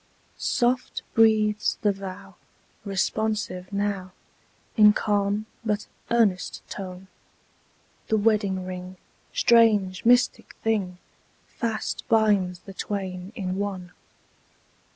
Soft 0.39 1.03
breathes 1.13 1.77
the 1.83 1.91
vow, 1.91 2.33
responsive 2.83 3.71
now, 3.71 4.13
In 4.75 4.93
calm 4.93 5.45
but 5.63 5.85
earnest 6.09 6.63
tone. 6.67 7.07
The 8.07 8.17
wedding 8.17 8.65
ring, 8.65 8.97
strange, 9.31 10.03
mystic 10.03 10.55
thing! 10.63 10.97
Fast 11.45 12.03
binds 12.09 12.61
the 12.61 12.73
twain 12.73 13.31
in 13.35 13.57
one. 13.57 13.91